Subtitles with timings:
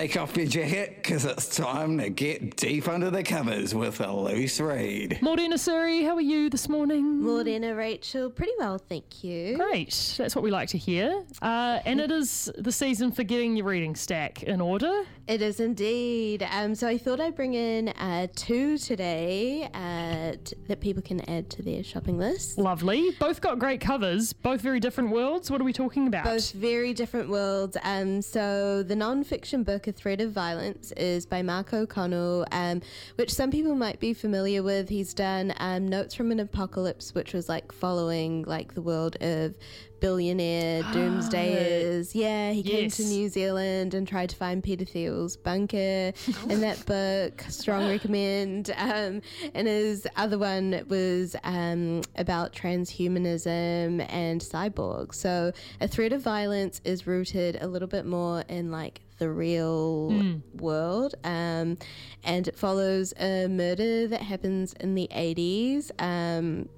[0.00, 4.12] Take off your jacket, because it's time to get deep under the covers with a
[4.12, 5.18] loose read.
[5.20, 7.20] Morena Suri, how are you this morning?
[7.20, 9.56] Morena Rachel, pretty well, thank you.
[9.56, 11.24] Great, that's what we like to hear.
[11.42, 15.02] Uh, and it is the season for getting your reading stack in order.
[15.26, 16.46] It is indeed.
[16.48, 21.28] Um, so I thought I'd bring in uh, two today uh, t- that people can
[21.28, 22.56] add to their shopping list.
[22.56, 23.10] Lovely.
[23.18, 25.50] Both got great covers, both very different worlds.
[25.50, 26.24] What are we talking about?
[26.24, 27.76] Both very different worlds.
[27.82, 32.82] Um, so the non-fiction book, A Thread of Violence, is by Mark O'Connell, um,
[33.16, 34.88] which some people might be familiar with.
[34.88, 39.56] He's done um, Notes from an Apocalypse, which was like following like the world of
[40.00, 42.14] billionaire doomsdayers.
[42.14, 46.12] Yeah, he came to New Zealand and tried to find Peter Thiel's bunker
[46.48, 47.44] in that book.
[47.48, 48.70] Strong recommend.
[48.76, 49.22] Um,
[49.54, 55.14] and his other one was um, about transhumanism and cyborgs.
[55.14, 60.40] So a thread of violence is rooted a little bit more in like the real
[60.54, 61.14] world.
[61.24, 61.78] Um,
[62.24, 65.90] and it follows a murder that happens in the 80s.
[66.00, 66.68] Um,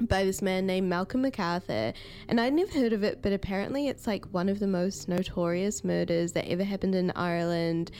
[0.00, 1.92] by this man named Malcolm MacArthur.
[2.28, 5.84] And I'd never heard of it, but apparently it's like one of the most notorious
[5.84, 7.90] murders that ever happened in Ireland.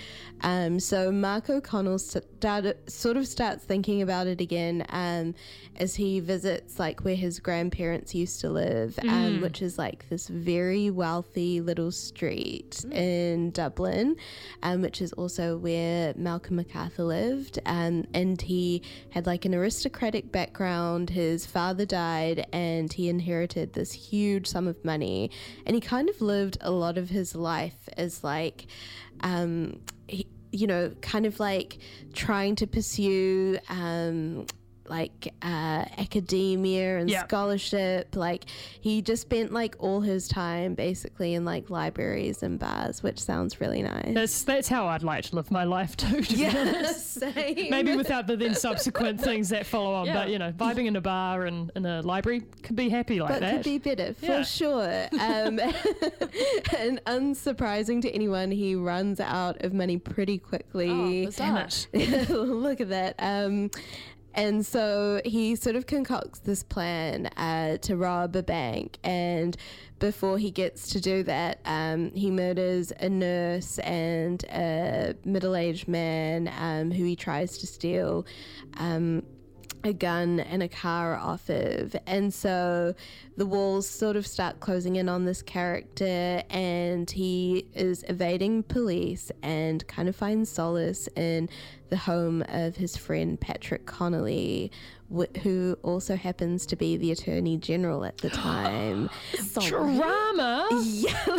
[0.42, 5.34] Um, so Mark O'Connell started, sort of starts thinking about it again um,
[5.76, 10.28] as he visits like where his grandparents used to live, um, which is like this
[10.28, 14.16] very wealthy little street in Dublin,
[14.62, 17.58] um, which is also where Malcolm MacArthur lived.
[17.66, 21.10] Um, and he had like an aristocratic background.
[21.10, 25.30] His father died and he inherited this huge sum of money.
[25.64, 28.66] And he kind of lived a lot of his life as like,
[29.20, 31.78] um, he, you know, kind of like
[32.14, 33.58] trying to pursue.
[33.68, 34.46] Um,
[34.90, 37.24] like uh, academia and Yeah.
[37.24, 38.44] scholarship like
[38.80, 43.60] he just spent like all his time basically in like libraries and bars which sounds
[43.60, 46.20] really nice That's that's how I'd like to live my life too.
[46.22, 47.14] To be honest.
[47.20, 50.14] same Maybe without the then subsequent things that follow on, Yeah.
[50.14, 53.30] but you know, vibing in a bar and in a library could be happy like
[53.30, 53.54] but that.
[53.54, 54.42] could be better for Yeah.
[54.42, 55.08] sure.
[55.20, 55.58] Um,
[56.78, 61.28] and unsurprising to anyone, he runs out of money pretty quickly.
[61.36, 61.88] Damn it.
[62.30, 63.14] Look at that.
[63.18, 63.70] Um,
[64.36, 68.98] and so he sort of concocts this plan uh, to rob a bank.
[69.02, 69.56] And
[69.98, 75.88] before he gets to do that, um, he murders a nurse and a middle aged
[75.88, 78.26] man um, who he tries to steal.
[78.76, 79.22] Um,
[79.84, 81.94] a gun and a car off of.
[82.06, 82.94] And so
[83.36, 89.30] the walls sort of start closing in on this character, and he is evading police
[89.42, 91.48] and kind of finds solace in
[91.90, 94.70] the home of his friend Patrick Connolly,
[95.14, 99.08] wh- who also happens to be the Attorney General at the time.
[99.66, 100.68] Drama.
[100.82, 101.16] yeah,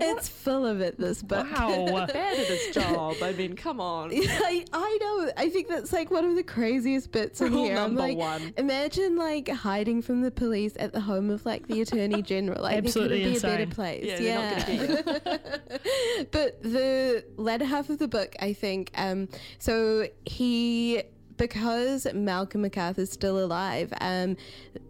[0.00, 1.46] it's full of it, this book.
[1.52, 2.06] Wow.
[2.12, 3.16] bad at his job.
[3.22, 4.10] I mean, come on.
[4.14, 5.30] I, I know.
[5.36, 7.72] I think that's like one of the craziest bits in Rule here.
[7.76, 8.52] I'm number like, one.
[8.56, 12.62] imagine like hiding from the police at the home of like the attorney general.
[12.62, 14.20] Like, Absolutely there couldn't be a better place.
[14.20, 15.46] Yeah, Yeah.
[16.30, 21.02] but the latter half of the book, I think, um, so he.
[21.36, 24.36] Because Malcolm MacArthur's still alive, um,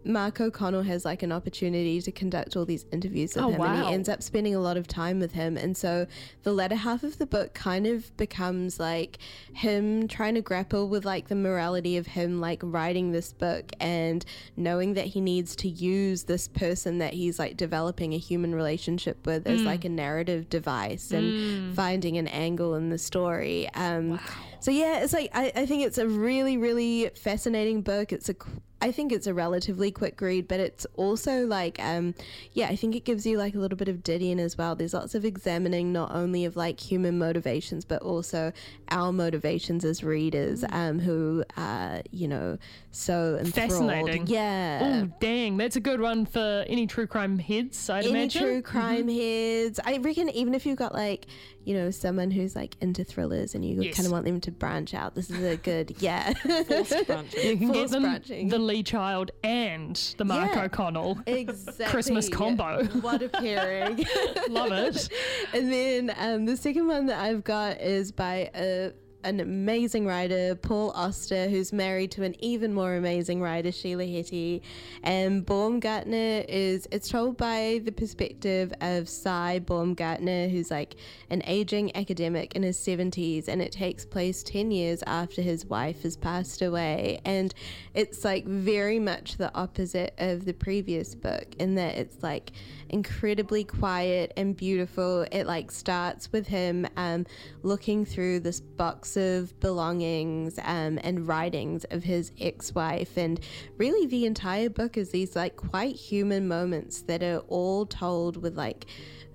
[0.05, 3.85] Mark O'Connell has like an opportunity to conduct all these interviews with Oh, him, and
[3.87, 5.57] he ends up spending a lot of time with him.
[5.57, 6.07] And so
[6.43, 9.17] the latter half of the book kind of becomes like
[9.53, 14.23] him trying to grapple with like the morality of him like writing this book and
[14.55, 19.25] knowing that he needs to use this person that he's like developing a human relationship
[19.25, 23.69] with as like a narrative device and finding an angle in the story.
[23.73, 24.19] Um,
[24.59, 28.11] So yeah, it's like I, I think it's a really really really fascinating book.
[28.13, 28.35] It's a
[28.79, 32.13] I think it's a relatively quick read, but it's also like, um,
[32.53, 34.75] yeah, I think it gives you like a little bit of Didion as well.
[34.75, 38.51] There's lots of examining not only of like human motivations, but also
[38.89, 42.57] our motivations as readers, um, who are you know
[42.91, 43.71] so enthralled.
[43.71, 44.27] Fascinating.
[44.27, 45.05] Yeah.
[45.07, 45.57] Oh, dang.
[45.57, 48.41] That's a good one for any true crime heads, I'd Any imagine.
[48.43, 49.79] true crime heads.
[49.83, 51.25] I reckon even if you've got like,
[51.63, 53.95] you know, someone who's like into thrillers and you Yes.
[53.95, 56.33] kind of want them to branch out, this is a good, yeah.
[56.33, 57.45] Forced branching.
[57.49, 58.47] You can get them branching.
[58.49, 60.65] the Lee Child and the Mark Yeah.
[60.65, 61.19] O'Connell.
[61.25, 61.85] exactly.
[61.87, 62.83] Christmas combo.
[63.01, 64.05] What a pairing.
[64.49, 65.09] Love it.
[65.53, 68.91] and then um, the second one that I've got is by a,
[69.27, 74.61] an amazing writer, Paul Auster, who's married to an even more amazing writer, Sheila Heti.
[75.03, 80.95] And Baumgartner is, it's told by the perspective of Sy Baumgartner, who's like
[81.29, 86.03] an aging academic in his 70s, and it takes place 10 years after his wife
[86.03, 87.19] has passed away.
[87.25, 87.53] And
[87.93, 92.51] it's like very much the opposite of the previous book in that it's like
[92.89, 95.25] incredibly quiet and beautiful.
[95.33, 97.25] It like starts with him um,
[97.61, 103.39] looking through this box of belongings um, and writings of his ex-wife, and
[103.77, 108.55] really the entire book is these like quite human moments that are all told with
[108.57, 108.85] like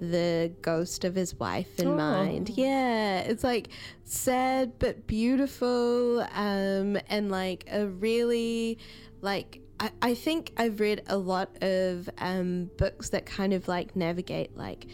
[0.00, 1.96] the ghost of his wife in Oh.
[1.96, 2.48] mind.
[2.50, 3.68] Yeah, it's like
[4.04, 8.78] sad but beautiful, um, and like a really
[9.20, 9.60] like.
[9.80, 14.56] I, I think I've read a lot of um, books that kind of like navigate
[14.56, 14.86] like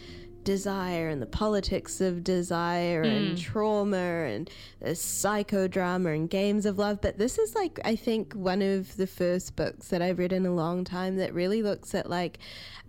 [0.43, 4.49] desire and the politics of desire and trauma and
[4.79, 7.01] the psychodrama and games of love.
[7.01, 10.45] But this is like, I think, one of the first books that I've read in
[10.45, 12.39] a long time that really looks at like,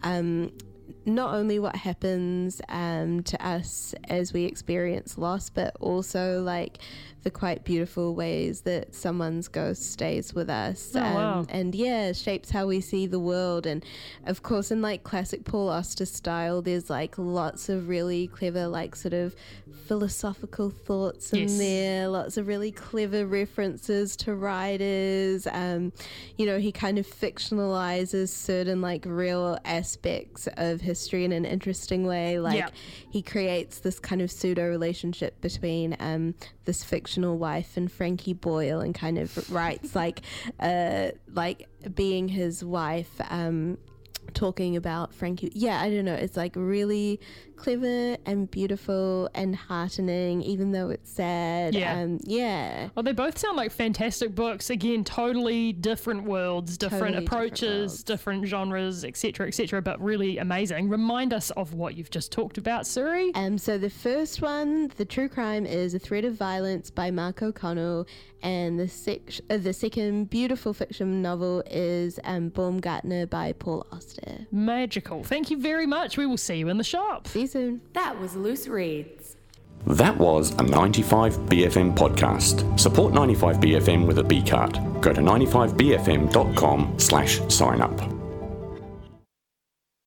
[0.02, 0.52] um,
[1.04, 6.78] not only what happens um, to us as we experience loss, but also like
[7.22, 10.92] the quite beautiful ways that someone's ghost stays with us.
[10.94, 11.46] Oh, um, wow.
[11.50, 13.66] And yeah, shapes how we see the world.
[13.66, 13.84] And
[14.24, 18.96] of course, in like classic Paul Auster style, there's like lots of really clever, like
[18.96, 19.34] sort of
[19.86, 21.58] philosophical thoughts in Yes.
[21.58, 25.46] there, lots of really clever references to writers.
[25.46, 25.92] Um,
[26.38, 32.06] you know, he kind of fictionalizes certain like real aspects of history in an interesting
[32.06, 32.38] way.
[32.38, 32.68] Like Yeah.
[33.10, 36.34] he creates this kind of pseudo relationship between um,
[36.64, 40.20] this fictional wife and Frankie Boyle, and kind of writes like
[40.58, 43.10] uh, like being his wife.
[43.30, 43.78] Um,
[44.34, 45.50] talking about Frankie.
[45.54, 46.14] Yeah, I don't know.
[46.14, 47.20] It's like really
[47.56, 51.74] clever and beautiful and heartening, even though it's sad.
[51.74, 52.00] Yeah.
[52.00, 52.88] Um, yeah.
[52.94, 54.70] Well, they both sound like fantastic books.
[54.70, 58.02] Again, totally different worlds, different Totally different approaches, worlds.
[58.04, 59.82] different, genres, etc., etc.
[59.82, 60.88] But really amazing.
[60.88, 63.30] Remind us of what you've just talked about, Suri.
[63.34, 67.42] Um, so the first one, the true crime, is A Thread of Violence by Mark
[67.42, 68.06] O'Connell,
[68.42, 74.46] and the sec- uh, the second beautiful fiction novel is um, Baumgartner by Paul Auster.
[74.50, 75.22] Magical.
[75.22, 76.16] Thank you very much.
[76.16, 77.28] We will see you in the shop.
[77.28, 77.80] See you soon.
[77.92, 79.36] That was Loose Reads.
[79.86, 82.78] That was a 95BFM podcast.
[82.78, 84.74] Support 95BFM with a B card.
[85.00, 88.19] Go to 95BFM.com slash sign up.